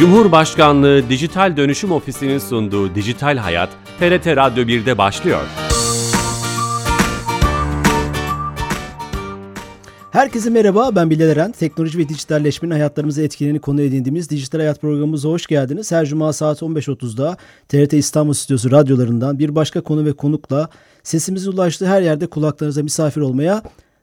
[0.00, 5.42] Cumhurbaşkanlığı Dijital Dönüşüm Ofisi'nin sunduğu Dijital Hayat, TRT Radyo 1'de başlıyor.
[10.10, 11.52] Herkese merhaba, ben Bilal Eren.
[11.52, 15.92] Teknoloji ve dijitalleşmenin hayatlarımızı etkilediğini konu edindiğimiz Dijital Hayat programımıza hoş geldiniz.
[15.92, 17.36] Her cuma saat 15.30'da
[17.68, 20.68] TRT İstanbul Stüdyosu radyolarından bir başka konu ve konukla
[21.02, 23.62] sesimizin ulaştığı her yerde kulaklarınıza misafir olmaya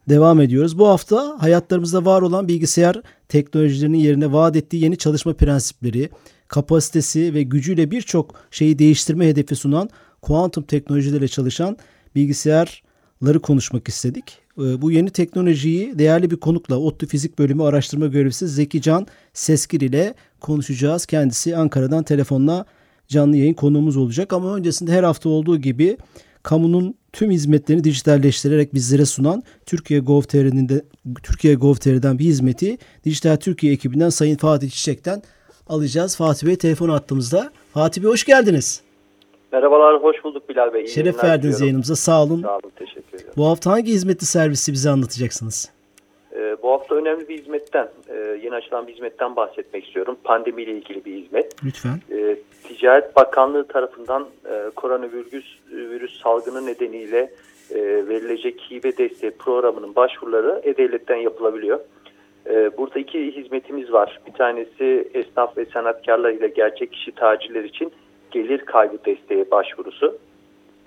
[0.10, 0.80] devam ediyoruz.
[0.80, 6.10] Bu hafta hayatlarımızda var olan bilgisayar teknolojilerinin yerine vaat ettiği yeni çalışma prensipleri,
[6.48, 9.90] kapasitesi ve gücüyle birçok şeyi değiştirme hedefi sunan
[10.22, 11.78] kuantum teknolojileriyle çalışan
[12.16, 14.40] bilgisayarları konuşmak istedik.
[14.60, 19.82] Ee, bu yeni teknolojiyi değerli bir konukla ODTÜ Fizik Bölümü Araştırma Görevlisi Zeki Can Seskir
[19.82, 21.06] ile konuşacağız.
[21.06, 22.66] Kendisi Ankara'dan telefonla
[23.08, 25.98] canlı yayın konuğumuz olacak ama öncesinde her hafta olduğu gibi
[26.44, 30.82] kamunun tüm hizmetlerini dijitalleştirerek bizlere sunan Türkiye Gov.tr'nin de
[31.24, 35.22] Türkiye Gov.tr'den bir hizmeti Dijital Türkiye ekibinden Sayın Fatih Çiçek'ten
[35.68, 36.18] alacağız.
[36.18, 37.52] Fatih Bey telefon attığımızda.
[37.73, 38.81] Fatih Bey hoş geldiniz.
[39.52, 40.81] Merhabalar, hoş bulduk Bilal Bey.
[40.84, 41.96] İyi Şeref verdiniz yayınımıza.
[41.96, 42.42] Sağ olun.
[42.42, 43.34] Sağ olun, teşekkür ederim.
[43.38, 45.72] Bu hafta hangi hizmetli servisi bize anlatacaksınız?
[46.36, 50.18] Ee, bu hafta önemli bir hizmetten, e, yeni açılan bir hizmetten bahsetmek istiyorum.
[50.24, 51.66] Pandemiyle ilgili bir hizmet.
[51.66, 52.02] Lütfen.
[52.12, 52.38] E,
[52.68, 57.32] Ticaret Bakanlığı tarafından e, koronavirüs virüs salgını nedeniyle
[57.72, 61.80] e, verilecek hibe desteği programının başvuruları E-Devlet'ten yapılabiliyor.
[62.50, 64.20] E, burada iki hizmetimiz var.
[64.28, 67.92] Bir tanesi esnaf ve sanatkarlar ile gerçek kişi tacirler için
[68.32, 70.18] gelir kaybı desteği başvurusu.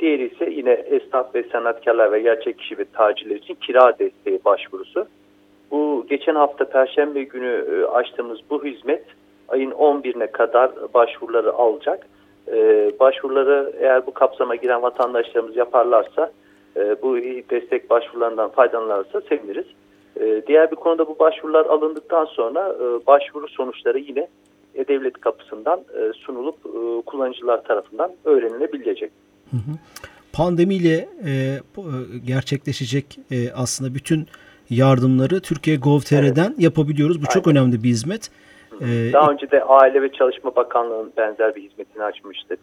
[0.01, 5.07] Diğeri ise yine esnaf ve sanatkarlar ve gerçek kişi ve tacirler için kira desteği başvurusu.
[5.71, 9.05] Bu geçen hafta Perşembe günü e, açtığımız bu hizmet
[9.51, 12.07] ayın 11'ine kadar başvuruları alacak.
[12.49, 16.33] Ee, başvuruları eğer bu kapsama giren vatandaşlarımız yaparlarsa
[16.77, 17.17] e, bu
[17.51, 19.67] destek başvurularından faydalanırsa seviniriz.
[20.21, 24.29] Ee, diğer bir konuda bu başvurular alındıktan sonra e, başvuru sonuçları yine
[24.75, 29.11] e-devlet kapısından e, sunulup e, kullanıcılar tarafından öğrenilebilecek.
[29.51, 29.77] Hı hı.
[30.33, 31.59] Pandemiyle e,
[32.27, 34.27] gerçekleşecek e, aslında bütün
[34.71, 36.59] yardımları Türkiye Gov.tr'den evet.
[36.59, 37.17] yapabiliyoruz.
[37.17, 37.35] Bu Aynen.
[37.35, 38.31] çok önemli bir hizmet.
[38.81, 42.57] Ee, Daha önce de Aile ve Çalışma Bakanlığı'nın benzer bir hizmetini açmıştı.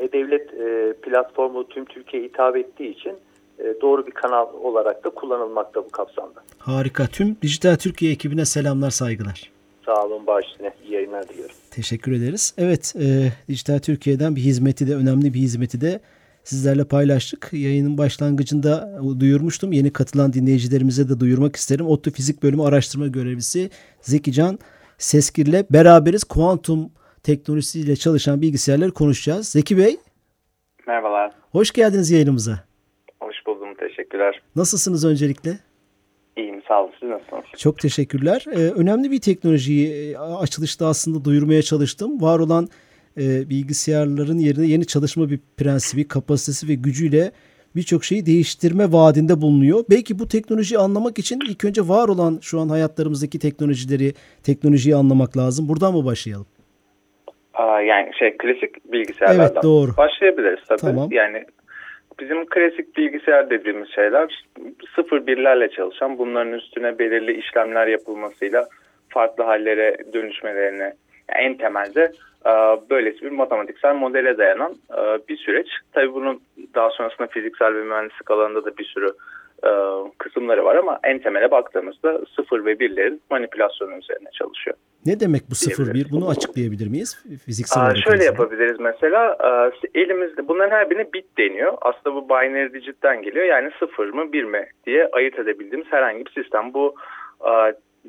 [0.00, 3.12] E-Devlet e, platformu tüm Türkiye'ye hitap ettiği için
[3.58, 6.42] e, doğru bir kanal olarak da kullanılmakta bu kapsamda.
[6.58, 7.06] Harika.
[7.06, 9.50] Tüm Dijital Türkiye ekibine selamlar, saygılar.
[9.86, 10.72] Sağ olun, bağışlayın.
[10.84, 11.54] İyi yayınlar diliyorum.
[11.70, 12.54] Teşekkür ederiz.
[12.58, 16.00] Evet, e, Dijital Türkiye'den bir hizmeti de, önemli bir hizmeti de
[16.44, 17.48] sizlerle paylaştık.
[17.52, 19.72] Yayının başlangıcında duyurmuştum.
[19.72, 21.86] Yeni katılan dinleyicilerimize de duyurmak isterim.
[21.86, 23.70] ODTÜ Fizik Bölümü Araştırma Görevlisi
[24.00, 24.58] Zeki Can
[25.04, 26.24] Seskir'le beraberiz.
[26.24, 26.90] Kuantum
[27.22, 29.48] teknolojisiyle çalışan bilgisayarları konuşacağız.
[29.48, 29.96] Zeki Bey.
[30.86, 31.32] Merhabalar.
[31.52, 32.64] Hoş geldiniz yayınımıza.
[33.20, 33.74] Hoş buldum.
[33.74, 34.42] Teşekkürler.
[34.56, 35.58] Nasılsınız öncelikle?
[36.36, 36.92] İyiyim sağ olun.
[37.00, 37.44] Siz nasılsınız?
[37.58, 38.44] Çok teşekkürler.
[38.52, 42.22] Ee, önemli bir teknolojiyi e, açılışta aslında duyurmaya çalıştım.
[42.22, 42.68] Var olan
[43.20, 47.32] e, bilgisayarların yerine yeni çalışma bir prensibi, kapasitesi ve gücüyle
[47.76, 49.84] birçok şeyi değiştirme vaadinde bulunuyor.
[49.90, 54.12] Belki bu teknolojiyi anlamak için ilk önce var olan şu an hayatlarımızdaki teknolojileri,
[54.42, 55.68] teknolojiyi anlamak lazım.
[55.68, 56.46] Buradan mı başlayalım?
[57.54, 59.90] Aa, yani şey klasik bilgisayarlardan evet, doğru.
[59.96, 60.80] başlayabiliriz tabii.
[60.80, 61.08] Tamam.
[61.10, 61.44] Yani
[62.20, 64.44] bizim klasik bilgisayar dediğimiz şeyler
[64.94, 68.68] sıfır birlerle çalışan bunların üstüne belirli işlemler yapılmasıyla
[69.08, 70.82] farklı hallere dönüşmelerine
[71.28, 72.12] yani en temelde
[72.90, 75.68] böylesi bir matematiksel modele dayanan e, bir süreç.
[75.92, 76.40] Tabii bunun
[76.74, 79.12] daha sonrasında fiziksel ve mühendislik alanında da bir sürü
[79.64, 79.70] e,
[80.18, 84.76] kısımları var ama en temele baktığımızda sıfır ve birlerin manipülasyonu üzerine çalışıyor.
[85.06, 86.06] Ne demek bu sıfır bir?
[86.12, 87.24] Bunu açıklayabilir miyiz?
[87.44, 89.38] Fiziksel Aa, şöyle yapabiliriz mesela.
[89.94, 91.72] Elimizde bunların her birine bit deniyor.
[91.80, 93.44] Aslında bu binary digit'ten geliyor.
[93.44, 96.74] Yani sıfır mı bir mi diye ayırt edebildiğimiz herhangi bir sistem.
[96.74, 96.94] Bu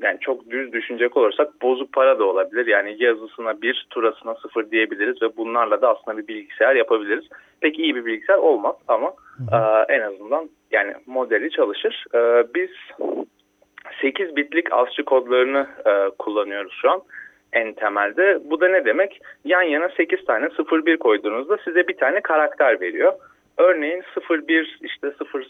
[0.02, 2.68] yani çok düz düşünecek olursak bozuk para da olabilir.
[2.68, 7.26] Yani yazısına bir, turasına sıfır diyebiliriz ve bunlarla da aslında bir bilgisayar yapabiliriz.
[7.62, 9.14] Peki iyi bir bilgisayar olmaz ama
[9.52, 12.06] e, en azından yani modeli çalışır.
[12.16, 12.70] E, biz
[14.02, 17.02] 8 bitlik ASCII kodlarını e, kullanıyoruz şu an
[17.54, 18.40] en temelde.
[18.44, 19.22] Bu da ne demek?
[19.46, 20.50] Yan yana 8 tane
[20.86, 23.14] 01 koyduğunuzda size bir tane karakter veriyor.
[23.58, 25.46] Örneğin 01 işte 00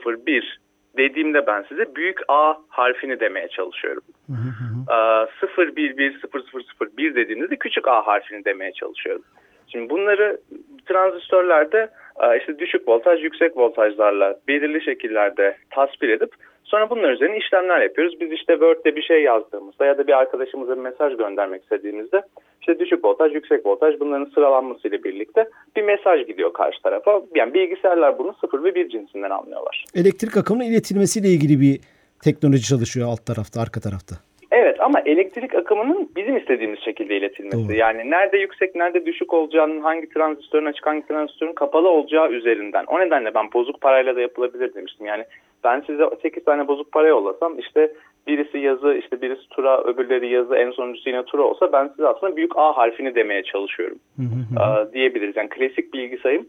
[0.00, 0.60] 00 01
[0.96, 4.02] dediğimde ben size büyük A harfini demeye çalışıyorum.
[4.26, 5.26] Hı hı.
[5.40, 9.22] 0 1 1 0 0 0 1 dediğimde küçük A harfini demeye çalışıyorum.
[9.68, 10.40] Şimdi bunları
[10.86, 11.90] transistörlerde
[12.38, 16.34] işte düşük voltaj, yüksek voltajlarla belirli şekillerde tasvir edip
[16.72, 18.20] Sonra bunlar üzerine işlemler yapıyoruz.
[18.20, 22.22] Biz işte Word'de bir şey yazdığımızda ya da bir arkadaşımıza bir mesaj göndermek istediğimizde
[22.62, 27.22] işte düşük voltaj, yüksek voltaj bunların sıralanmasıyla birlikte bir mesaj gidiyor karşı tarafa.
[27.34, 29.84] Yani bilgisayarlar bunu sıfır ve bir cinsinden anlıyorlar.
[29.94, 31.80] Elektrik akımının iletilmesiyle ilgili bir
[32.24, 34.16] teknoloji çalışıyor alt tarafta, arka tarafta.
[34.50, 37.68] Evet ama elektrik akımının bizim istediğimiz şekilde iletilmesi.
[37.68, 37.76] Doğru.
[37.76, 42.84] Yani nerede yüksek nerede düşük olacağının hangi transistörün açık hangi transistörün kapalı olacağı üzerinden.
[42.84, 45.06] O nedenle ben bozuk parayla da yapılabilir demiştim.
[45.06, 45.24] Yani
[45.64, 47.92] ben size 8 tane bozuk para yollasam işte
[48.26, 52.36] birisi yazı işte birisi tura öbürleri yazı en sonuncusu yine tura olsa ben size aslında
[52.36, 53.98] büyük A harfini demeye çalışıyorum.
[54.20, 55.36] Ee, diyebiliriz.
[55.36, 56.46] Yani klasik bilgi sayım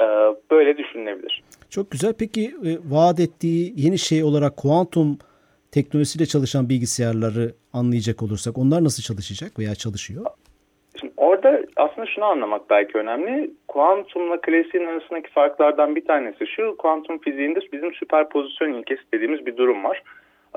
[0.00, 0.04] e,
[0.50, 1.42] böyle düşünülebilir.
[1.70, 2.14] Çok güzel.
[2.18, 5.18] Peki e, vaat ettiği yeni şey olarak kuantum
[5.70, 10.26] teknolojisiyle çalışan bilgisayarları anlayacak olursak onlar nasıl çalışacak veya çalışıyor?
[11.46, 13.50] Orada aslında şunu anlamak belki önemli.
[13.68, 16.76] Kuantumla klasiğin arasındaki farklardan bir tanesi şu.
[16.76, 20.02] Kuantum fiziğinde bizim süperpozisyon ilkesi dediğimiz bir durum var.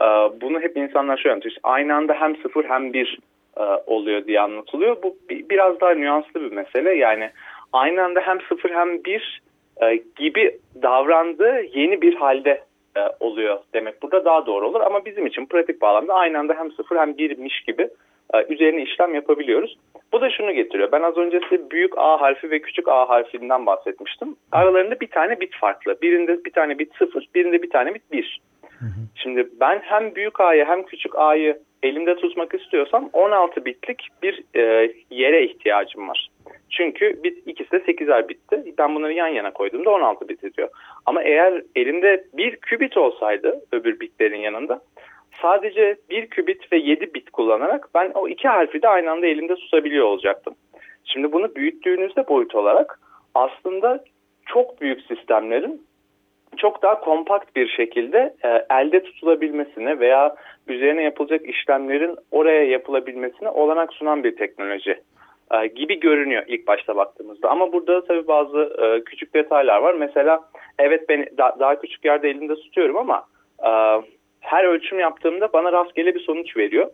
[0.02, 0.06] Ee,
[0.42, 1.52] Bunu hep insanlar şöyle anlatıyor.
[1.52, 3.20] İşte aynı anda hem sıfır hem bir
[3.58, 5.04] e, oluyor diye anlatılıyor.
[5.04, 6.96] Bu bi- biraz daha nüanslı bir mesele.
[6.96, 7.30] Yani
[7.74, 9.42] aynı anda hem sıfır hem bir
[9.82, 12.62] e, gibi davrandığı yeni bir halde
[12.98, 14.82] e, oluyor demek burada daha doğru olur.
[14.82, 17.90] Ama bizim için pratik bağlamda aynı anda hem sıfır hem birmiş gibi
[18.50, 19.78] üzerine işlem yapabiliyoruz.
[20.14, 20.92] Bu da şunu getiriyor.
[20.92, 24.36] Ben az önce size büyük A harfi ve küçük A harfinden bahsetmiştim.
[24.52, 26.02] Aralarında bir tane bit farklı.
[26.02, 28.42] Birinde bir tane bit sıfır, birinde bir tane bit bir.
[29.16, 34.94] Şimdi ben hem büyük A'yı hem küçük A'yı elimde tutmak istiyorsam 16 bitlik bir e,
[35.10, 36.30] yere ihtiyacım var.
[36.70, 38.74] Çünkü bit ikisi de 8'er bitti.
[38.78, 40.70] Ben bunları yan yana koyduğumda 16 bit ediyor.
[41.06, 44.82] Ama eğer elimde bir kübit olsaydı öbür bitlerin yanında
[45.42, 49.56] sadece bir kübit ve 7 bit kullanarak ben o iki harfi de aynı anda elimde
[49.56, 50.56] tutabiliyor olacaktım.
[51.06, 53.00] Şimdi bunu büyüttüğünüzde boyut olarak
[53.36, 54.04] aslında
[54.46, 55.82] çok büyük sistemlerin
[56.58, 60.36] çok daha kompakt bir şekilde e, elde tutulabilmesine veya
[60.68, 65.02] üzerine yapılacak işlemlerin oraya yapılabilmesine olanak sunan bir teknoloji
[65.52, 67.50] e, gibi görünüyor ilk başta baktığımızda.
[67.50, 69.94] Ama burada tabii bazı e, küçük detaylar var.
[69.94, 70.42] Mesela
[70.80, 73.24] evet ben da, daha küçük yerde elimde tutuyorum ama
[73.64, 73.72] e,
[74.40, 76.88] her ölçüm yaptığımda bana rastgele bir sonuç veriyor.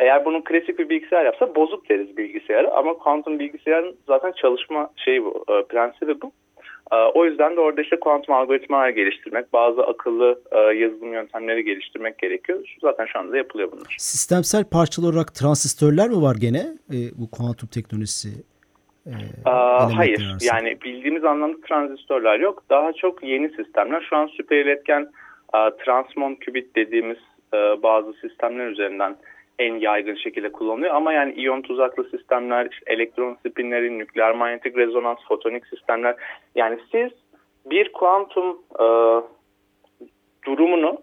[0.00, 5.24] Eğer bunu klasik bir bilgisayar yapsa bozuk deriz bilgisayarı ama kuantum bilgisayarın zaten çalışma şeyi
[5.24, 6.32] bu, e, prensibi bu.
[6.92, 12.18] E, O yüzden de orada işte kuantum algoritmalar geliştirmek, bazı akıllı e, yazılım yöntemleri geliştirmek
[12.18, 12.58] gerekiyor.
[12.66, 13.96] Şu- Zaten şu anda yapılıyor bunlar.
[13.98, 16.58] Sistemsel parçalar olarak transistörler mi var gene
[16.92, 18.28] e, bu kuantum teknolojisi?
[19.06, 19.50] e,
[19.96, 20.54] hayır arasında?
[20.56, 22.62] yani bildiğimiz anlamda transistörler yok.
[22.70, 24.06] Daha çok yeni sistemler.
[24.10, 25.08] Şu an süper iletken
[25.84, 27.18] transmon qubit dediğimiz
[27.54, 29.16] e, bazı sistemler üzerinden
[29.58, 30.94] en yaygın şekilde kullanılıyor.
[30.94, 36.16] Ama yani iyon tuzaklı sistemler, işte elektron spinleri, nükleer manyetik rezonans, fotonik sistemler.
[36.54, 37.10] Yani siz
[37.66, 38.86] bir kuantum e,
[40.46, 40.98] durumunu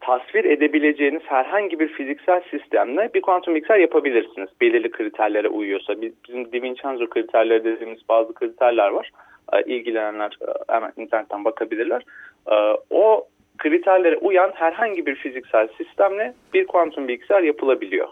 [0.00, 4.48] tasvir edebileceğiniz herhangi bir fiziksel sistemle bir kuantum bilgisayar yapabilirsiniz.
[4.60, 6.00] Belirli kriterlere uyuyorsa.
[6.00, 9.10] Biz- Bizim Di Vincenzo kriterleri dediğimiz bazı kriterler var.
[9.54, 12.02] Ee, İlgilenenler e, hemen internetten bakabilirler.
[12.50, 12.54] Ee,
[12.90, 13.28] O
[13.58, 18.08] kriterlere uyan herhangi bir fiziksel sistemle bir kuantum bilgisayar yapılabiliyor.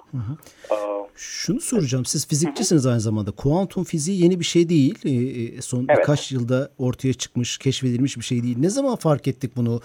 [0.71, 0.75] Ee,
[1.17, 2.05] Şunu soracağım.
[2.05, 3.31] Siz fizikçisiniz aynı zamanda.
[3.31, 4.99] Kuantum fiziği yeni bir şey değil.
[5.05, 5.99] E, e, son Evet.
[5.99, 8.57] birkaç yılda ortaya çıkmış, keşfedilmiş bir şey değil.
[8.59, 9.81] Ne zaman fark ettik bunu?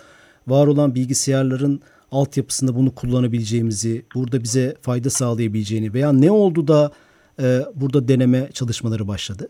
[0.48, 1.82] Var olan bilgisayarların
[2.12, 6.92] altyapısında bunu kullanabileceğimizi, burada bize fayda sağlayabileceğini veya ne oldu da
[7.40, 7.46] e,
[7.76, 9.50] burada deneme çalışmaları başladı?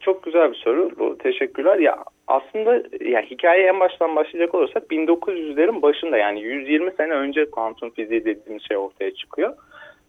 [0.00, 0.90] Çok güzel bir soru.
[1.18, 1.78] Teşekkürler.
[1.78, 7.90] Ya aslında ya hikaye en baştan başlayacak olursak 1900'lerin başında yani 120 sene önce kuantum
[7.90, 9.54] fiziği dediğimiz şey ortaya çıkıyor.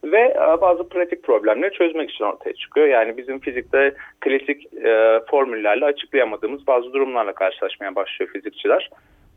[0.03, 2.87] Ve e, bazı pratik problemleri çözmek için ortaya çıkıyor.
[2.87, 8.89] Yani bizim fizikte klasik e, formüllerle açıklayamadığımız bazı durumlarla karşılaşmaya başlıyor fizikçiler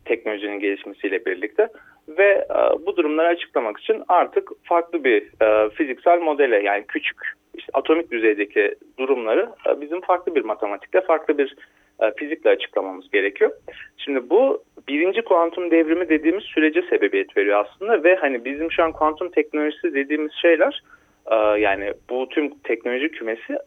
[0.05, 1.69] teknolojinin gelişmesiyle birlikte
[2.09, 7.73] ve e, bu durumları açıklamak için artık farklı bir e, fiziksel modele yani küçük işte
[7.79, 11.57] atomik düzeydeki durumları e, bizim farklı bir matematikle farklı bir
[12.01, 13.51] e, fizikle açıklamamız gerekiyor.
[13.97, 18.93] Şimdi bu birinci kuantum devrimi dediğimiz sürece sebebiyet veriyor aslında ve hani bizim şu an
[18.93, 20.83] kuantum teknolojisi dediğimiz şeyler
[21.31, 23.59] e, yani bu tüm teknoloji kümesi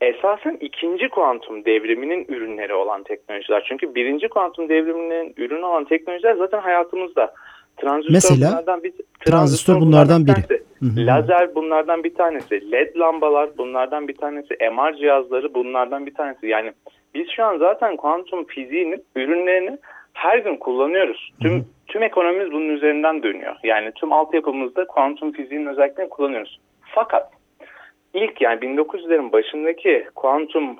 [0.00, 3.64] esasen ikinci kuantum devriminin ürünleri olan teknolojiler.
[3.68, 7.34] Çünkü birinci kuantum devriminin ürünü olan teknolojiler zaten hayatımızda.
[7.76, 8.50] Transistör Mesela?
[8.50, 10.34] bunlardan bir Transistör bunlardan biri.
[10.34, 11.06] tanesi.
[11.06, 12.72] Lazer bunlardan bir tanesi.
[12.72, 14.54] LED lambalar bunlardan bir tanesi.
[14.72, 16.46] MR cihazları bunlardan bir tanesi.
[16.46, 16.72] Yani
[17.14, 19.78] biz şu an zaten kuantum fiziğinin ürünlerini
[20.12, 21.32] her gün kullanıyoruz.
[21.42, 23.56] Tüm tüm ekonomimiz bunun üzerinden dönüyor.
[23.62, 26.60] Yani tüm altyapımızda kuantum fiziğinin özelliklerini kullanıyoruz.
[26.82, 27.30] Fakat
[28.14, 30.76] ilk yani 1900'lerin başındaki kuantum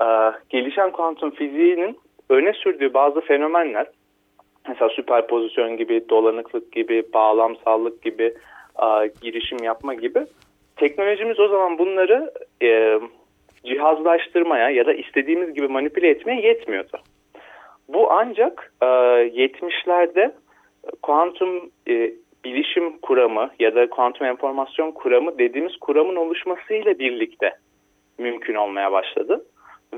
[0.00, 0.06] e,
[0.48, 3.86] gelişen kuantum fiziğinin öne sürdüğü bazı fenomenler
[4.68, 8.34] mesela süperpozisyon gibi, dolanıklık gibi, bağlamsallık gibi,
[8.82, 10.26] e, girişim yapma gibi
[10.80, 13.00] teknolojimiz o zaman bunları e,
[13.64, 16.98] cihazlaştırmaya ya da istediğimiz gibi manipüle etmeye yetmiyordu.
[17.88, 20.32] Bu ancak e, 70'lerde
[21.02, 22.12] kuantum e,
[22.44, 27.52] bilişim kuramı ya da kuantum enformasyon kuramı dediğimiz kuramın oluşmasıyla birlikte
[28.18, 29.44] mümkün olmaya başladı.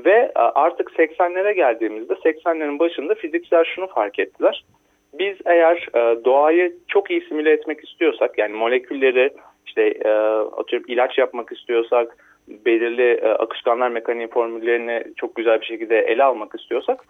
[0.05, 4.65] Ve e, artık 80'lere geldiğimizde 80'lerin başında fizikçiler şunu fark ettiler.
[5.13, 9.33] Biz eğer e, doğayı çok iyi simüle etmek istiyorsak yani molekülleri
[9.65, 10.09] işte e,
[10.57, 17.05] atıyorum ilaç yapmak istiyorsak belirli akışkanlar mekaniği formüllerini çok güzel bir şekilde ele almak istiyorsak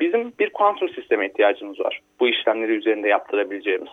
[0.00, 2.00] bizim bir kuantum sisteme ihtiyacımız var.
[2.20, 3.90] Bu işlemleri üzerinde yaptırabileceğimiz.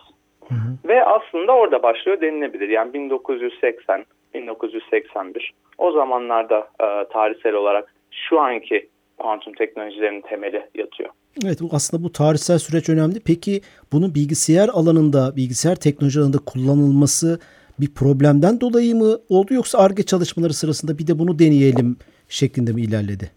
[0.48, 0.88] Hı hı.
[0.88, 2.68] Ve aslında orada başlıyor denilebilir.
[2.68, 7.94] Yani 1980, 1981 o zamanlarda e, tarihsel olarak
[8.28, 11.10] şu anki kuantum teknolojilerinin temeli yatıyor.
[11.44, 13.20] Evet aslında bu tarihsel süreç önemli.
[13.26, 13.60] Peki
[13.92, 17.38] bunun bilgisayar alanında, bilgisayar teknoloji alanında kullanılması
[17.80, 21.96] bir problemden dolayı mı oldu yoksa ARGE çalışmaları sırasında bir de bunu deneyelim
[22.28, 23.30] şeklinde mi ilerledi?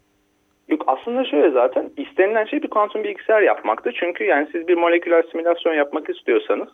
[0.68, 3.92] Yok aslında şöyle zaten istenilen şey bir kuantum bilgisayar yapmaktı.
[4.00, 6.70] Çünkü yani siz bir moleküler simülasyon yapmak istiyorsanız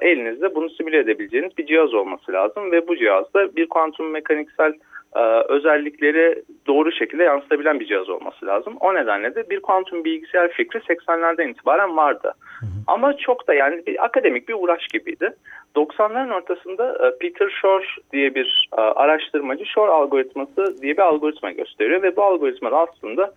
[0.00, 4.72] elinizde bunu simüle edebileceğiniz bir cihaz olması lazım ve bu cihazda bir kuantum mekaniksel
[5.16, 8.76] e, özellikleri doğru şekilde yansıtabilen bir cihaz olması lazım.
[8.80, 12.32] O nedenle de bir kuantum bilgisayar fikri 80'lerden itibaren vardı.
[12.60, 12.70] Hı hı.
[12.86, 15.30] Ama çok da yani bir akademik bir uğraş gibiydi.
[15.76, 22.16] 90'ların ortasında e, Peter Shor diye bir araştırmacı Shor algoritması diye bir algoritma gösteriyor ve
[22.16, 23.32] bu algoritma aslında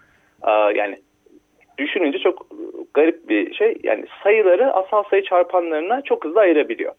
[0.75, 0.99] yani
[1.79, 2.47] düşününce çok
[2.93, 3.77] garip bir şey.
[3.83, 6.93] Yani sayıları asal sayı çarpanlarına çok hızlı ayırabiliyor.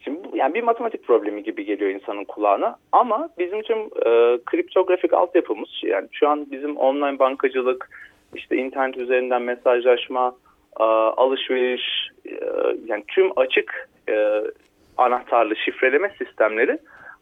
[0.00, 5.12] Şimdi bu, yani bir matematik problemi gibi geliyor insanın kulağına ama bizim için e, kriptografik
[5.12, 7.90] altyapımız yani şu an bizim online bankacılık,
[8.34, 10.34] işte internet üzerinden mesajlaşma,
[10.80, 12.34] e, alışveriş, e,
[12.86, 14.42] yani tüm açık e,
[14.96, 16.78] anahtarlı şifreleme sistemleri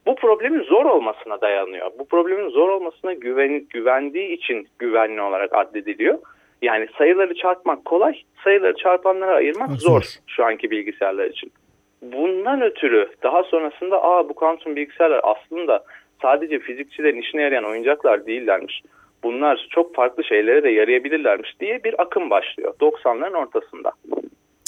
[0.07, 1.91] bu problemin zor olmasına dayanıyor.
[1.99, 6.19] Bu problemin zor olmasına güven, güvendiği için güvenli olarak addediliyor.
[6.65, 9.79] Yani sayıları çarpmak kolay, sayıları çarpanlara ayırmak zor.
[9.79, 11.53] zor şu anki bilgisayarlar için.
[12.03, 15.85] Bundan ötürü daha sonrasında aa bu kuantum bilgisayarlar aslında
[16.23, 18.83] sadece fizikçilerin işine yarayan oyuncaklar değillermiş.
[19.23, 23.93] Bunlar çok farklı şeylere de yarayabilirlermiş diye bir akım başlıyor 90'ların ortasında.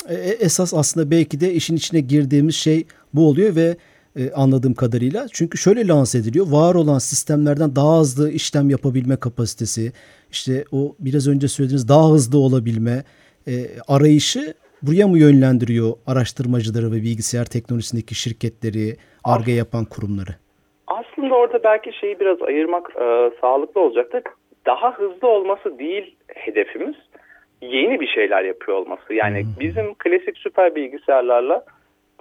[0.08, 3.76] E, e, esas aslında belki de işin içine girdiğimiz şey bu oluyor ve
[4.16, 5.26] e, anladığım kadarıyla.
[5.32, 6.46] Çünkü şöyle lanse ediliyor.
[6.48, 9.92] Var olan sistemlerden daha hızlı işlem yapabilme kapasitesi,
[10.30, 12.96] işte o biraz önce söylediğiniz daha hızlı olabilme
[13.48, 13.52] e,
[13.88, 20.32] arayışı buraya mı yönlendiriyor araştırmacıları ve bilgisayar teknolojisindeki şirketleri, ARGE yapan kurumları?
[20.86, 24.22] Aslında orada belki şeyi biraz ayırmak e, sağlıklı olacaktır.
[24.66, 26.96] Daha hızlı olması değil hedefimiz.
[27.62, 29.14] Yeni bir şeyler yapıyor olması.
[29.14, 29.50] Yani hmm.
[29.60, 31.64] bizim klasik süper bilgisayarlarla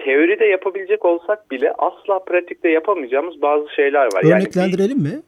[0.06, 4.24] teoride yapabilecek olsak bile asla pratikte yapamayacağımız bazı şeyler var.
[4.24, 5.22] Örneklendirelim yani bir, mi?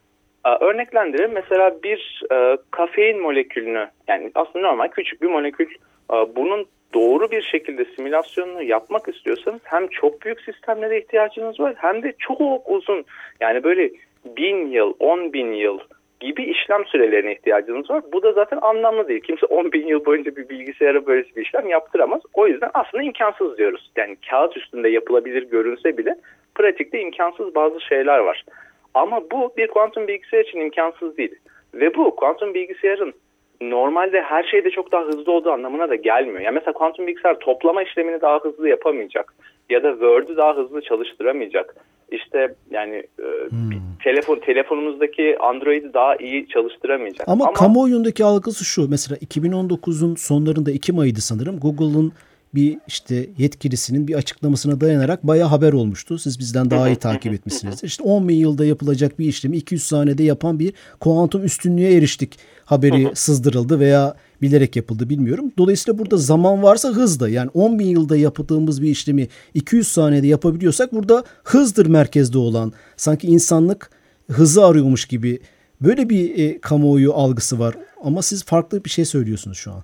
[0.62, 1.31] Örneklendirelim.
[1.34, 5.65] Mesela bir e, kafein molekülünü yani aslında normal küçük bir molekül
[6.13, 12.03] e, bunun doğru bir şekilde simülasyonunu yapmak istiyorsanız hem çok büyük sistemlere ihtiyacınız var hem
[12.03, 13.05] de çok uzun
[13.41, 13.91] yani böyle
[14.38, 15.79] bin yıl, on bin yıl
[16.19, 18.03] gibi işlem sürelerine ihtiyacınız var.
[18.13, 19.21] Bu da zaten anlamlı değil.
[19.21, 22.21] Kimse 10 bin yıl boyunca bir bilgisayara böyle bir işlem yaptıramaz.
[22.33, 23.91] O yüzden aslında imkansız diyoruz.
[23.95, 26.15] Yani kağıt üstünde yapılabilir görünse bile
[26.55, 28.45] pratikte imkansız bazı şeyler var.
[28.93, 31.36] Ama bu bir kuantum bilgisayar için imkansız değil.
[31.74, 33.13] Ve bu kuantum bilgisayarın
[33.62, 36.39] normalde her şeyde çok daha hızlı olduğu anlamına da gelmiyor.
[36.39, 39.33] Yani mesela kuantum bilgisayar toplama işlemini daha hızlı yapamayacak
[39.69, 41.75] ya da Word'ü daha hızlı çalıştıramayacak.
[42.12, 43.87] İşte yani e, hmm.
[44.07, 47.29] Telefon telefonumuzdaki Android'i daha iyi çalıştıramayacak.
[47.29, 48.89] Ama, Ama kamuoyundaki algısı şu.
[48.89, 51.59] Mesela 2019'un sonlarında 2 Mayı'dı sanırım.
[51.59, 52.13] Google'ın
[52.55, 56.17] bir işte yetkilisinin bir açıklamasına dayanarak bayağı haber olmuştu.
[56.17, 57.87] Siz bizden daha iyi takip etmişsinizdir.
[57.87, 63.11] İşte 10 bin yılda yapılacak bir işlemi 200 saniyede yapan bir kuantum üstünlüğe eriştik haberi
[63.13, 65.51] sızdırıldı veya bilerek yapıldı bilmiyorum.
[65.57, 70.27] Dolayısıyla burada zaman varsa hız da yani 10 bin yılda yaptığımız bir işlemi 200 saniyede
[70.27, 73.97] yapabiliyorsak burada hızdır merkezde olan sanki insanlık
[74.31, 75.39] hızı arıyormuş gibi
[75.81, 77.75] böyle bir e, kamuoyu algısı var.
[78.03, 79.84] Ama siz farklı bir şey söylüyorsunuz şu an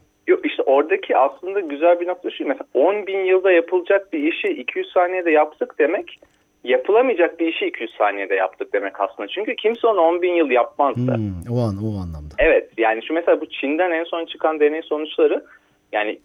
[0.93, 2.45] oradaki aslında güzel bir nokta şu.
[2.47, 6.19] Mesela 10 bin yılda yapılacak bir işi 200 saniyede yaptık demek
[6.63, 9.27] yapılamayacak bir işi 200 saniyede yaptık demek aslında.
[9.27, 11.15] Çünkü kimse onu 10 bin yıl yapmazdı.
[11.15, 12.33] Hmm, o an o anlamda.
[12.38, 15.45] Evet yani şu mesela bu Çin'den en son çıkan deney sonuçları
[15.93, 16.19] yani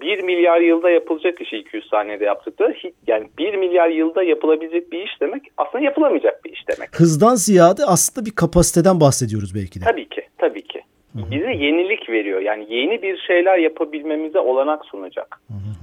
[0.00, 2.74] 1 milyar yılda yapılacak işi 200 saniyede yaptıkları
[3.06, 6.88] yani 1 milyar yılda yapılabilecek bir iş demek aslında yapılamayacak bir iş demek.
[7.00, 9.84] Hızdan ziyade aslında bir kapasiteden bahsediyoruz belki de.
[9.84, 10.82] Tabii ki tabii ki
[11.14, 12.40] bize yenilik veriyor.
[12.40, 15.40] Yani yeni bir şeyler yapabilmemize olanak sunacak.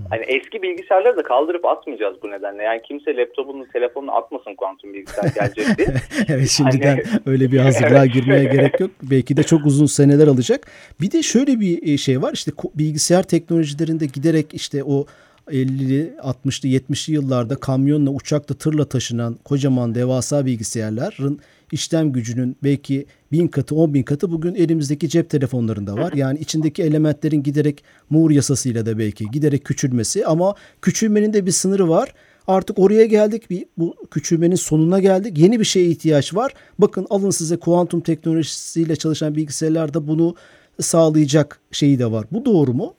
[0.09, 2.63] Hani eski bilgisayarları da kaldırıp atmayacağız bu nedenle.
[2.63, 5.87] Yani kimse laptopunu, telefonunu atmasın kuantum bilgisayar gelecek diye.
[6.29, 7.19] evet şimdiden hani...
[7.25, 8.91] öyle bir hazırlığa girmeye gerek yok.
[9.03, 10.67] Belki de çok uzun seneler alacak.
[11.01, 12.33] Bir de şöyle bir e, şey var.
[12.33, 15.05] İşte bilgisayar teknolojilerinde giderek işte o
[15.49, 21.39] 50'li, 60'lı, 70'li yıllarda kamyonla, uçakla, tırla taşınan kocaman devasa bilgisayarların
[21.71, 26.13] işlem gücünün belki bin katı, on bin katı bugün elimizdeki cep telefonlarında var.
[26.13, 31.89] Yani içindeki elementlerin giderek Moore yasasıyla da belki giderek küçülmesi ama küçülmenin de bir sınırı
[31.89, 32.13] var.
[32.47, 33.49] Artık oraya geldik.
[33.49, 35.37] Bir, bu küçülmenin sonuna geldik.
[35.37, 36.53] Yeni bir şeye ihtiyaç var.
[36.79, 40.35] Bakın alın size kuantum teknolojisiyle çalışan bilgisayarlarda bunu
[40.79, 42.25] sağlayacak şeyi de var.
[42.31, 42.93] Bu doğru mu?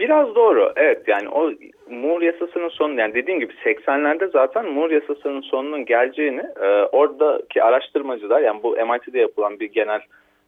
[0.00, 0.72] Biraz doğru.
[0.76, 1.52] Evet yani o
[1.90, 8.40] Moore yasasının sonu yani dediğim gibi 80'lerde zaten Moore yasasının sonunun geleceğini e, oradaki araştırmacılar
[8.40, 10.00] yani bu MIT'de yapılan bir genel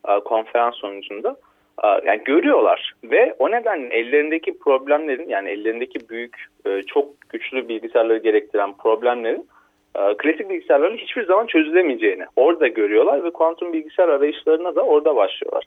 [0.09, 1.37] e, konferans sonucunda
[1.85, 8.19] e, yani görüyorlar ve o nedenle ellerindeki problemlerin yani ellerindeki büyük e, çok güçlü bilgisayarları
[8.19, 9.49] gerektiren problemlerin
[9.95, 15.65] e, klasik bilgisayarların hiçbir zaman çözülemeyeceğini orada görüyorlar ve kuantum bilgisayar arayışlarına da orada başlıyorlar.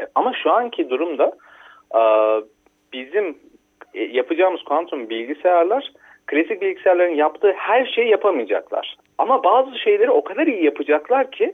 [0.00, 1.32] E, ama şu anki durumda
[1.94, 2.02] e,
[2.92, 3.38] bizim
[3.94, 5.92] e, yapacağımız kuantum bilgisayarlar
[6.26, 8.96] klasik bilgisayarların yaptığı her şeyi yapamayacaklar.
[9.18, 11.44] Ama bazı şeyleri o kadar iyi yapacaklar ki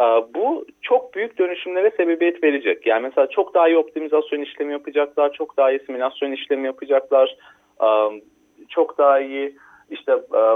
[0.00, 2.86] e, bu çok büyük dönüşümlere sebebiyet verecek.
[2.86, 7.36] Yani mesela çok daha iyi optimizasyon işlemi yapacaklar, çok daha iyi simülasyon işlemi yapacaklar,
[7.82, 7.88] e,
[8.68, 9.56] çok daha iyi
[9.90, 10.12] işte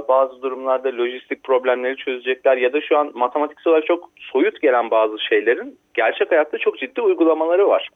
[0.09, 5.19] bazı durumlarda lojistik problemleri çözecekler ya da şu an matematiksel olarak çok soyut gelen bazı
[5.19, 7.89] şeylerin gerçek hayatta çok ciddi uygulamaları var.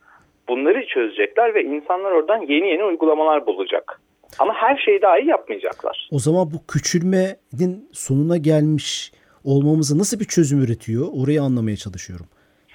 [0.53, 4.01] Bunları çözecekler ve insanlar oradan yeni yeni uygulamalar bulacak.
[4.39, 6.09] Ama her şeyi daha iyi yapmayacaklar.
[6.13, 9.13] O zaman bu küçülmenin sonuna gelmiş
[9.45, 11.07] olmamızı nasıl bir çözüm üretiyor?
[11.23, 12.27] Orayı anlamaya çalışıyorum.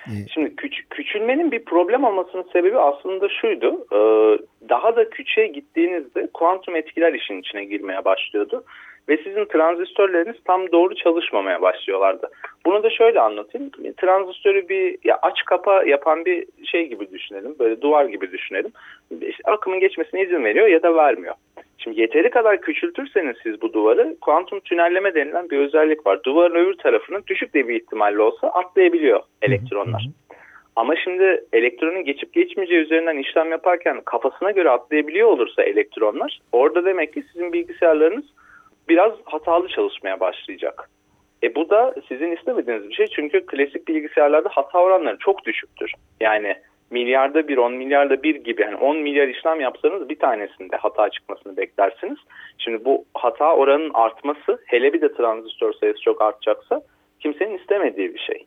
[0.07, 0.27] Ee...
[0.33, 3.87] Şimdi küç küçülmenin bir problem olmasının sebebi aslında şuydu.
[3.91, 3.99] E,
[4.69, 8.63] daha da küçüğe gittiğinizde kuantum etkiler işin içine girmeye başlıyordu
[9.09, 12.29] ve sizin transistörleriniz tam doğru çalışmamaya başlıyorlardı.
[12.65, 13.71] Bunu da şöyle anlatayım.
[13.97, 17.55] Transistörü bir ya aç kapa yapan bir şey gibi düşünelim.
[17.59, 18.71] Böyle duvar gibi düşünelim.
[19.21, 21.35] İşte akımın geçmesine izin veriyor ya da vermiyor.
[21.77, 26.23] Şimdi yeteri kadar küçültürseniz siz bu duvarı kuantum tünelleme denilen bir özellik var.
[26.23, 30.07] Duvarın öbür tarafının düşük de bir ihtimalle olsa atlayabiliyor elektronlar.
[30.75, 37.13] Ama şimdi elektronun geçip geçmeyeceği üzerinden işlem yaparken kafasına göre atlayabiliyor olursa elektronlar orada demek
[37.13, 38.25] ki sizin bilgisayarlarınız
[38.89, 40.89] biraz hatalı çalışmaya başlayacak.
[41.43, 45.91] E bu da sizin istemediğiniz bir şey çünkü klasik bilgisayarlarda hata oranları çok düşüktür.
[46.21, 46.55] Yani
[46.89, 51.57] milyarda bir, on milyarda bir gibi yani 10 milyar işlem yapsanız bir tanesinde hata çıkmasını
[51.57, 52.17] beklersiniz.
[52.57, 56.81] Şimdi bu hata oranının artması hele bir de transistör sayısı çok artacaksa
[57.19, 58.45] kimsenin istemediği bir şey.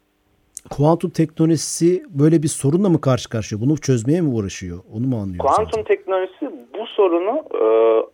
[0.70, 3.60] Kuantum teknolojisi böyle bir sorunla mı karşı karşıya?
[3.60, 4.78] Bunu çözmeye mi uğraşıyor?
[4.94, 5.38] Onu mu anlıyorsun?
[5.38, 5.84] Kuantum zaten?
[5.84, 7.64] teknolojisi bu sorunu e,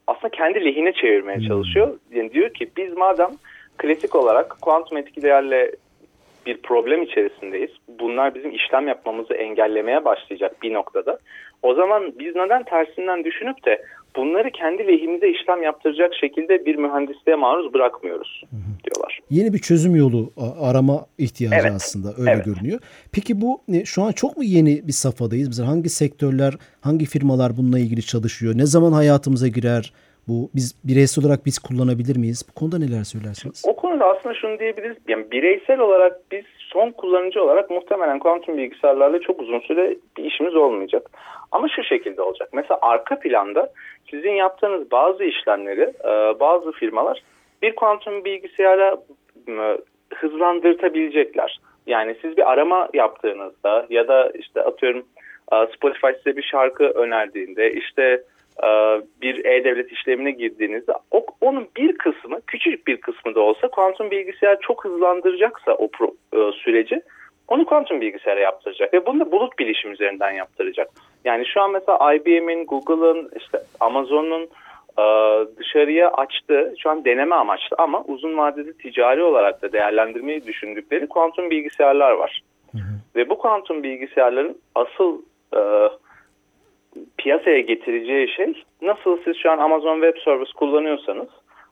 [0.06, 1.46] aslında kendi lehine çevirmeye hmm.
[1.46, 1.98] çalışıyor.
[2.10, 3.30] Yani diyor ki biz madem
[3.76, 5.72] klasik olarak kuantum etkilerle
[6.46, 7.70] bir problem içerisindeyiz.
[7.88, 11.18] Bunlar bizim işlem yapmamızı engellemeye başlayacak bir noktada.
[11.62, 13.82] O zaman biz neden tersinden düşünüp de
[14.16, 18.42] bunları kendi lehimize işlem yaptıracak şekilde bir mühendisliğe maruz bırakmıyoruz
[18.84, 19.20] diyorlar.
[19.30, 21.72] Yeni bir çözüm yolu arama ihtiyacı evet.
[21.76, 22.44] aslında öyle evet.
[22.44, 22.80] görünüyor.
[23.14, 25.48] Peki bu şu an çok mu yeni bir safhadayız?
[25.48, 28.54] Mesela hangi sektörler, hangi firmalar bununla ilgili çalışıyor?
[28.56, 29.92] Ne zaman hayatımıza girer?
[30.28, 32.46] Bu biz bireysel olarak biz kullanabilir miyiz?
[32.50, 33.64] Bu konuda neler söylersiniz?
[33.68, 34.96] O konuda aslında şunu diyebiliriz.
[35.08, 40.56] Yani bireysel olarak biz son kullanıcı olarak muhtemelen kuantum bilgisayarlarla çok uzun süre bir işimiz
[40.56, 41.10] olmayacak.
[41.52, 42.48] Ama şu şekilde olacak.
[42.52, 43.72] Mesela arka planda
[44.10, 47.22] sizin yaptığınız bazı işlemleri e, bazı firmalar
[47.62, 48.96] bir kuantum bilgisayara
[49.48, 49.78] e,
[50.14, 51.60] hızlandırtabilecekler.
[51.86, 55.06] Yani siz bir arama yaptığınızda ya da işte atıyorum
[55.52, 58.22] e, Spotify size bir şarkı önerdiğinde işte
[59.22, 60.92] bir e-devlet işlemine girdiğinizde
[61.40, 66.14] onun bir kısmı küçük bir kısmı da olsa kuantum bilgisayar çok hızlandıracaksa o pro,
[66.52, 67.02] süreci
[67.48, 70.88] onu kuantum bilgisayara yaptıracak ve bunu da bulut bilişim üzerinden yaptıracak.
[71.24, 74.48] Yani şu an mesela IBM'in, Google'ın, işte Amazon'un
[74.98, 75.04] e,
[75.56, 81.50] dışarıya açtığı şu an deneme amaçlı ama uzun vadede ticari olarak da değerlendirmeyi düşündükleri kuantum
[81.50, 82.42] bilgisayarlar var.
[82.72, 82.82] Hı hı.
[83.16, 85.22] Ve bu kuantum bilgisayarların asıl
[85.56, 85.60] e,
[87.18, 91.28] piyasaya getireceği şey nasıl siz şu an Amazon Web Service kullanıyorsanız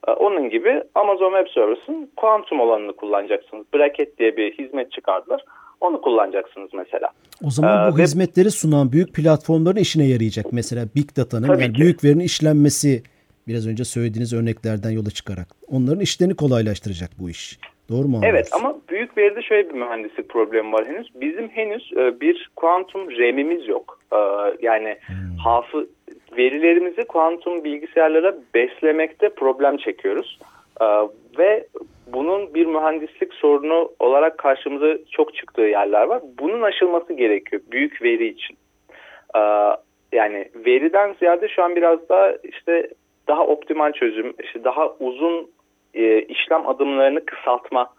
[0.08, 3.66] e, onun gibi Amazon Web Service'ın kuantum olanını kullanacaksınız.
[3.74, 5.44] Bracket diye bir hizmet çıkardılar.
[5.84, 7.08] Onu kullanacaksınız mesela.
[7.46, 10.46] O zaman bu ee, hizmetleri sunan büyük platformların işine yarayacak.
[10.52, 13.02] Mesela Big Data'nın yani büyük verinin işlenmesi
[13.48, 15.48] biraz önce söylediğiniz örneklerden yola çıkarak.
[15.68, 17.58] Onların işlerini kolaylaştıracak bu iş.
[17.88, 21.08] Doğru mu Evet ama büyük veride şöyle bir mühendislik problemi var henüz.
[21.20, 24.00] Bizim henüz e, bir kuantum RAM'imiz yok.
[24.12, 24.18] E,
[24.62, 25.36] yani hmm.
[25.44, 25.86] hafı
[26.36, 30.38] verilerimizi kuantum bilgisayarlara beslemekte problem çekiyoruz.
[31.38, 31.66] Ve
[32.06, 36.22] bunun bir mühendislik sorunu olarak karşımıza çok çıktığı yerler var.
[36.38, 38.56] Bunun aşılması gerekiyor büyük veri için.
[40.12, 42.90] Yani veriden ziyade şu an biraz daha işte
[43.28, 45.50] daha optimal çözüm, işte daha uzun
[45.94, 47.90] e, işlem adımlarını kısaltma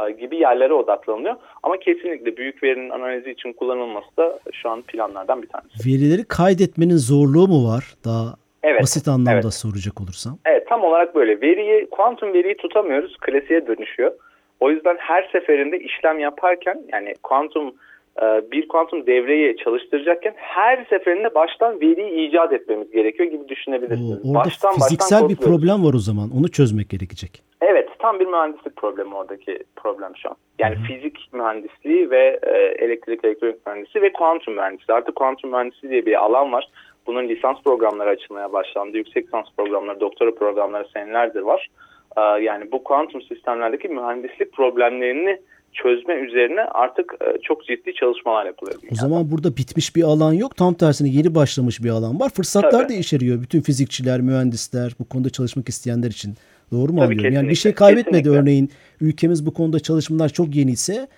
[0.00, 1.36] e, gibi yerlere odaklanılıyor.
[1.62, 5.88] Ama kesinlikle büyük verinin analizi için kullanılması da şu an planlardan bir tanesi.
[5.88, 7.94] Verileri kaydetmenin zorluğu mu var?
[8.04, 9.54] Daha Evet, basit anlamda evet.
[9.54, 10.38] soracak olursam.
[10.46, 11.40] Evet tam olarak böyle.
[11.40, 13.16] Veriyi, kuantum veriyi tutamıyoruz.
[13.20, 14.12] Klasiğe dönüşüyor.
[14.60, 17.74] O yüzden her seferinde işlem yaparken yani kuantum
[18.22, 24.30] e, bir kuantum devreyi çalıştıracakken her seferinde baştan veriyi icat etmemiz gerekiyor gibi Oo, düşünebilirsiniz.
[24.30, 25.44] orada baştan fiziksel bir kodluyoruz.
[25.44, 26.30] problem var o zaman.
[26.38, 27.42] Onu çözmek gerekecek.
[27.60, 30.36] Evet tam bir mühendislik problemi oradaki problem şu an.
[30.58, 34.96] Yani fizik mühendisliği ve e, elektrik elektronik mühendisliği ve kuantum mühendisliği.
[34.96, 36.68] Artık kuantum mühendisliği diye bir alan var.
[37.06, 38.96] Bunun lisans programları açılmaya başlandı.
[38.96, 41.68] Yüksek lisans programları, doktora programları senelerdir var.
[42.16, 45.40] E, yani bu kuantum sistemlerdeki mühendislik problemlerini
[45.72, 48.76] çözme üzerine artık e, çok ciddi çalışmalar yapılıyor.
[48.92, 50.56] O zaman burada bitmiş bir alan yok.
[50.56, 52.30] Tam tersine yeni başlamış bir alan var.
[52.30, 52.88] Fırsatlar Tabii.
[52.88, 53.42] da içeriyor.
[53.42, 56.34] Bütün fizikçiler, mühendisler, bu konuda çalışmak isteyenler için.
[56.72, 57.34] Doğru mu Tabii, anlıyorum?
[57.34, 58.40] Yani bir şey kaybetmedi kesinlikle.
[58.40, 58.70] örneğin.
[59.00, 61.08] Ülkemiz bu konuda çalışmalar çok yeni ise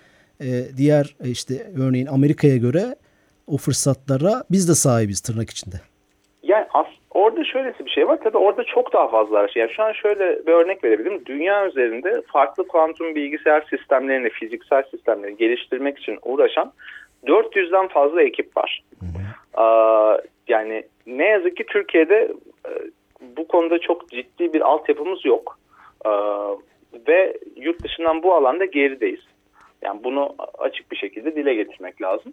[0.40, 0.46] e,
[0.76, 2.96] diğer e, işte örneğin Amerika'ya göre
[3.46, 5.76] o fırsatlara biz de sahibiz tırnak içinde.
[6.42, 8.18] Yani as- orada şöylesi bir şey var.
[8.24, 9.56] Tabii orada çok daha fazla araç.
[9.56, 11.26] Yani şu an şöyle bir örnek verebilirim.
[11.26, 16.72] Dünya üzerinde farklı kuantum bilgisayar sistemlerini, fiziksel sistemleri geliştirmek için uğraşan
[17.26, 18.82] 400'den fazla ekip var.
[19.54, 22.32] Aa, yani ne yazık ki Türkiye'de
[22.68, 22.70] e,
[23.36, 25.58] bu konuda çok ciddi bir altyapımız yok.
[26.04, 26.52] Aa,
[27.08, 29.20] ve yurt dışından bu alanda gerideyiz.
[29.82, 32.32] Yani bunu açık bir şekilde dile getirmek lazım.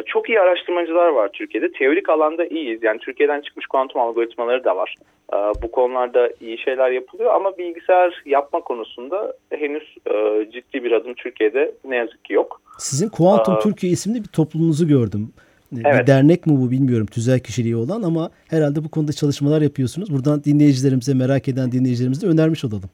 [0.00, 1.72] Ee, çok iyi araştırmacılar var Türkiye'de.
[1.72, 2.82] Teorik alanda iyiyiz.
[2.82, 4.94] Yani Türkiye'den çıkmış kuantum algoritmaları da var.
[5.32, 11.14] Ee, bu konularda iyi şeyler yapılıyor ama bilgisayar yapma konusunda henüz e, ciddi bir adım
[11.14, 12.60] Türkiye'de ne yazık ki yok.
[12.78, 13.58] Sizin Kuantum Aa.
[13.58, 15.32] Türkiye isimli bir topluluğunuzu gördüm.
[15.72, 16.06] E, Bir Evet.
[16.06, 20.14] dernek mi bu bilmiyorum tüzel kişiliği olan ama herhalde bu konuda çalışmalar yapıyorsunuz.
[20.14, 22.90] Buradan dinleyicilerimize merak eden dinleyicilerimize önermiş olalım.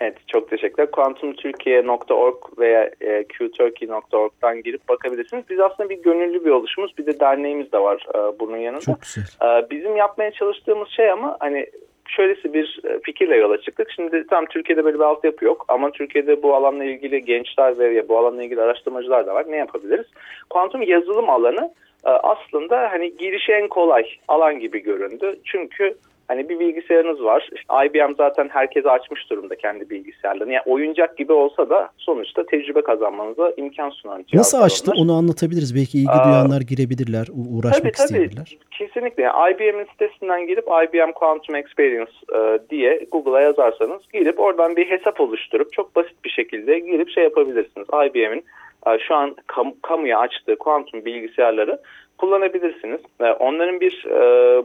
[0.00, 0.90] Evet çok teşekkürler.
[0.90, 5.44] Kuantumtürkiye.org veya e, qturkey.org'dan girip bakabilirsiniz.
[5.50, 6.98] Biz aslında bir gönüllü bir oluşumuz.
[6.98, 8.80] Bir de derneğimiz de var e, bunun yanında.
[8.80, 9.24] Çok güzel.
[9.42, 11.66] Ee, Bizim yapmaya çalıştığımız şey ama hani
[12.08, 13.90] şöylesi bir e, fikirle yola çıktık.
[13.90, 18.18] Şimdi tam Türkiye'de böyle bir altyapı yok ama Türkiye'de bu alanla ilgili gençler ve bu
[18.18, 19.44] alanla ilgili araştırmacılar da var.
[19.48, 20.06] Ne yapabiliriz?
[20.50, 21.70] Kuantum yazılım alanı
[22.06, 25.36] e, aslında hani girişi en kolay alan gibi göründü.
[25.44, 25.94] Çünkü
[26.28, 27.48] hani bir bilgisayarınız var.
[27.54, 30.52] İşte IBM zaten herkese açmış durumda kendi bilgisayarlarını.
[30.52, 35.74] Yani oyuncak gibi olsa da sonuçta tecrübe kazanmanıza imkan sunan Nasıl cihazlar açtı onu anlatabiliriz.
[35.74, 38.56] Belki ilgi Aa, duyanlar girebilirler, uğraşmak Tabii tabii isteyebilirler.
[38.70, 39.22] kesinlikle.
[39.22, 45.20] Yani IBM'in sitesinden girip IBM Quantum Experience e, diye Google'a yazarsanız girip oradan bir hesap
[45.20, 47.86] oluşturup çok basit bir şekilde girip şey yapabilirsiniz.
[48.06, 48.44] IBM'in
[48.86, 51.78] e, şu an kam- kamuya açtığı kuantum bilgisayarları
[52.18, 53.00] kullanabilirsiniz.
[53.20, 54.18] E, onların bir e,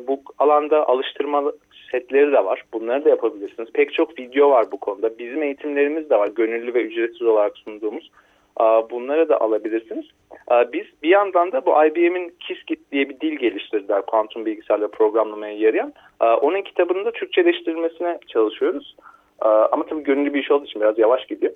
[0.08, 1.52] bu alanda alıştırma
[1.92, 2.64] setleri de var.
[2.74, 3.70] Bunları da yapabilirsiniz.
[3.74, 5.20] Pek çok video var bu konuda.
[5.20, 6.28] Bizim eğitimlerimiz de var.
[6.28, 8.12] Gönüllü ve ücretsiz olarak sunduğumuz.
[8.58, 10.06] Aa, Bunları da alabilirsiniz.
[10.48, 15.54] Aa, Biz bir yandan da bu IBM'in Qiskit diye bir dil geliştirdiler kuantum bilgisayarla programlamaya
[15.54, 15.94] yarayan.
[16.20, 18.96] Onun kitabının da Türkçeleştirilmesine çalışıyoruz.
[19.42, 21.54] Aa, Ama tabii gönüllü bir iş olduğu için biraz yavaş gidiyor.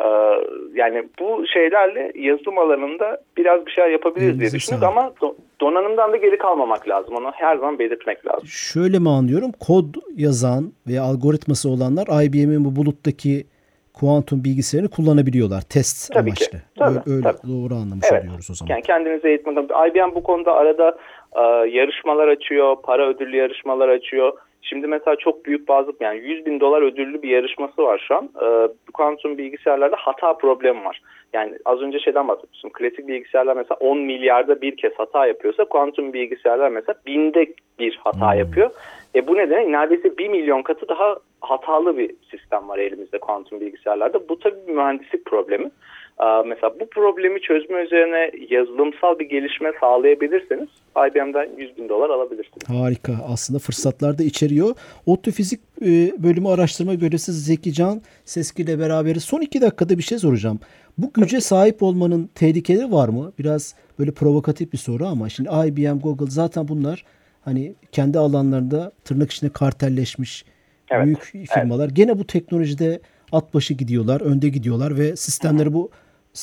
[0.00, 0.34] Aa,
[0.74, 4.98] Yani bu şeylerle yazılım alanında biraz bir şeyler yapabiliriz diye Elinize düşünüyoruz sağlık.
[4.98, 7.14] ama do- donanımdan da geri kalmamak lazım.
[7.14, 8.46] Onu her zaman belirtmek lazım.
[8.48, 9.50] Şöyle mi anlıyorum?
[9.66, 9.84] Kod
[10.16, 13.46] yazan veya algoritması olanlar IBM'in bu buluttaki
[13.94, 16.44] kuantum bilgisayarını kullanabiliyorlar test Tabii ki.
[16.50, 16.58] amaçlı.
[16.78, 17.36] Tabii, Ö- Öyle tabii.
[17.52, 18.24] doğru anlamış Evet.
[18.24, 18.70] oluyoruz o zaman.
[18.70, 19.58] Yani kendinize eğitmek.
[19.88, 20.98] IBM bu konuda arada
[21.36, 24.32] e, yarışmalar açıyor, para ödüllü yarışmalar açıyor.
[24.62, 28.30] Şimdi mesela çok büyük bazı yani 100 bin dolar ödüllü bir yarışması var şu an.
[28.42, 31.02] E, kuantum bilgisayarlarda hata problemi var.
[31.32, 32.70] Yani az önce şeyden bahsetmiştim.
[32.70, 37.46] Klasik bilgisayarlar mesela 10 milyarda bir kez hata yapıyorsa kuantum bilgisayarlar mesela binde
[37.78, 38.70] bir hata yapıyor.
[39.14, 44.28] E bu nedenle neredeyse 1 milyon katı daha hatalı bir sistem var elimizde kuantum bilgisayarlarda.
[44.28, 45.70] Bu tabii bir mühendislik problemi.
[46.18, 52.68] Aa, mesela bu problemi çözme üzerine yazılımsal bir gelişme sağlayabilirseniz IBM'den 100 bin dolar alabilirsiniz.
[52.68, 53.12] Harika.
[53.28, 54.74] Aslında fırsatlar da içeriyor.
[55.06, 59.24] ODTÜ Fizik e, bölümü araştırma görevlisi Zeki Can Seski ile beraberiz.
[59.24, 60.60] Son iki dakikada bir şey soracağım.
[60.98, 63.32] Bu güce sahip olmanın tehlikeleri var mı?
[63.38, 67.04] Biraz böyle provokatif bir soru ama şimdi IBM, Google zaten bunlar
[67.44, 70.44] hani kendi alanlarında tırnak içinde kartelleşmiş
[70.90, 71.88] Evet, büyük firmalar.
[71.88, 73.00] Gene bu teknolojide
[73.32, 75.90] at başı gidiyorlar, önde gidiyorlar ve sistemleri bu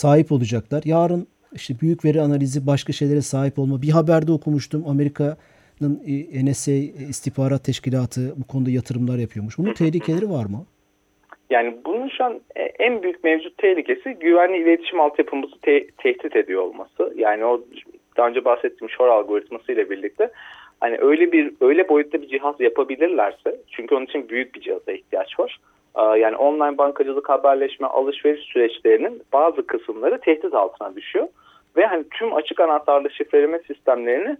[0.02, 0.82] sahip olacaklar.
[0.86, 3.82] Yarın işte büyük veri analizi başka şeylere sahip olma.
[3.82, 6.72] Bir haberde okumuştum Amerika'nın e, NSA
[7.12, 9.58] istihbarat teşkilatı bu konuda yatırımlar yapıyormuş.
[9.58, 10.66] Bunun tehlikeleri var mı?
[11.50, 16.62] Yani bunun şu an e, en büyük mevcut tehlikesi güvenli iletişim altyapımızı te- tehdit ediyor
[16.62, 17.14] olması.
[17.16, 17.64] Yani o
[18.18, 20.32] daha önce bahsettiğim Shor algoritması ile birlikte
[20.80, 25.40] hani öyle bir öyle boyutta bir cihaz yapabilirlerse çünkü onun için büyük bir cihaza ihtiyaç
[25.40, 25.60] var.
[25.98, 31.28] Yani online bankacılık, haberleşme, alışveriş süreçlerinin bazı kısımları tehdit altına düşüyor.
[31.78, 34.38] Ve hani tüm açık anahtarlı şifreleme sistemlerini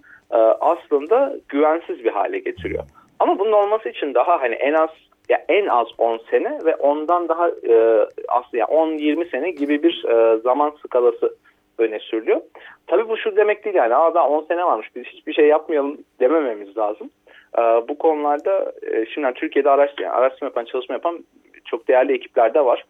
[0.60, 2.84] aslında güvensiz bir hale getiriyor.
[3.20, 4.90] Ama bunun olması için daha hani en az
[5.30, 10.06] ya en az 10 sene ve ondan daha e, aslında yani 10-20 sene gibi bir
[10.06, 11.36] e, zaman skalası
[11.78, 12.42] öne sürülüyor.
[12.88, 15.98] Tabii bu şu demek değil yani Aa, daha 10 sene varmış biz hiçbir şey yapmayalım
[16.20, 17.10] demememiz lazım.
[17.58, 21.24] E, bu konularda e, şimdi Türkiye'de araştırma, araştırma yapan, çalışma yapan
[21.66, 22.86] çok değerli ekipler de var.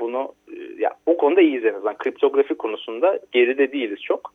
[0.00, 1.96] Bunu e, ya o konuda iyiyiz en azından.
[1.96, 4.34] Kriptografi konusunda geride değiliz çok.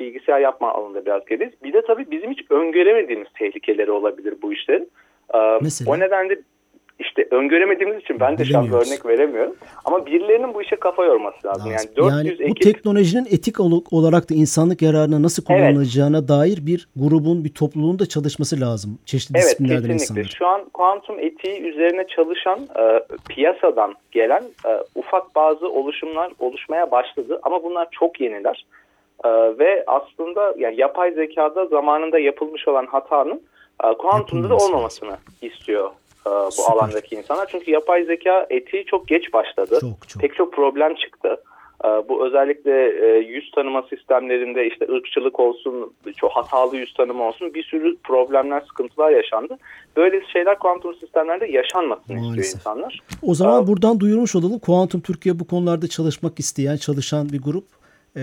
[0.00, 1.52] Bilgisayar yapma alanında biraz geriyiz.
[1.64, 4.90] Bir de tabii bizim hiç öngöremediğimiz tehlikeleri olabilir bu işlerin.
[5.62, 5.90] Mesela?
[5.90, 6.38] O nedenle
[6.98, 9.56] işte öngöremediğimiz için ben de şu an örnek veremiyorum.
[9.84, 11.72] Ama birilerinin bu işe kafa yorması lazım.
[11.72, 11.88] lazım.
[11.96, 12.62] Yani 400 yani bu ekip...
[12.62, 13.60] teknolojinin etik
[13.92, 16.28] olarak da insanlık yararına nasıl kullanılacağına evet.
[16.28, 18.98] dair bir grubun, bir topluluğun da çalışması lazım.
[19.06, 20.20] Çeşitli evet, disiplinlerden kesinlikle.
[20.20, 20.36] insanlar.
[20.38, 27.40] Şu an kuantum etiği üzerine çalışan e, piyasadan gelen e, ufak bazı oluşumlar oluşmaya başladı.
[27.42, 28.66] Ama bunlar çok yeniler.
[29.24, 29.28] E,
[29.58, 33.42] ve aslında yani yapay zekada zamanında yapılmış olan hatanın
[33.84, 35.90] e, kuantumda da olmamasını istiyor
[36.26, 36.72] e, bu Süper.
[36.72, 37.46] alandaki insanlar.
[37.50, 39.78] Çünkü yapay zeka etiği çok geç başladı.
[39.80, 40.22] Çok, çok.
[40.22, 41.36] Pek çok problem çıktı.
[41.84, 47.54] E, bu özellikle e, yüz tanıma sistemlerinde işte ırkçılık olsun, çok hatalı yüz tanıma olsun
[47.54, 49.58] bir sürü problemler, sıkıntılar yaşandı.
[49.96, 52.44] Böyle şeyler kuantum sistemlerde yaşanmasın Maalesef.
[52.44, 53.00] istiyor insanlar.
[53.22, 54.58] O zaman ee, buradan duyurmuş olalım.
[54.58, 57.64] Kuantum Türkiye bu konularda çalışmak isteyen, çalışan bir grup.
[58.16, 58.22] E,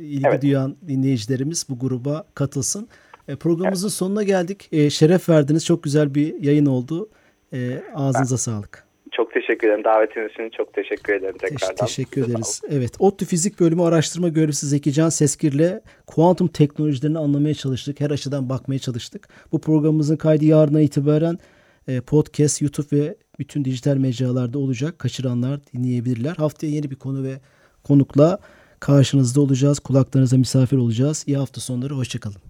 [0.00, 0.42] ilgi evet.
[0.42, 2.88] duyan dinleyicilerimiz bu gruba katılsın.
[3.28, 3.94] E, programımızın evet.
[3.94, 4.68] sonuna geldik.
[4.72, 5.66] E, şeref verdiniz.
[5.66, 7.08] Çok güzel bir yayın oldu.
[7.52, 8.84] E, ağzınıza ben, sağlık.
[9.12, 9.84] Çok teşekkür ederim.
[9.84, 11.86] Davetiniz için çok teşekkür ederim tekrardan.
[11.86, 12.60] Teşekkür ederiz.
[12.70, 18.00] Evet, ODTÜ Fizik Bölümü Araştırma Görevlisi Zekican Seskir'le kuantum teknolojilerini anlamaya çalıştık.
[18.00, 19.28] Her açıdan bakmaya çalıştık.
[19.52, 21.38] Bu programımızın kaydı yarına itibaren
[21.88, 24.98] e, podcast, YouTube ve bütün dijital mecralarda olacak.
[24.98, 26.36] Kaçıranlar dinleyebilirler.
[26.36, 27.40] Haftaya yeni bir konu ve
[27.84, 28.38] konukla
[28.80, 29.78] karşınızda olacağız.
[29.78, 31.24] Kulaklarınıza misafir olacağız.
[31.26, 31.94] İyi hafta sonları.
[31.94, 32.49] Hoşçakalın.